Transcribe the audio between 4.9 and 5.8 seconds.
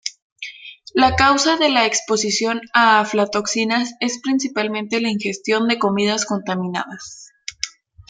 la ingestión de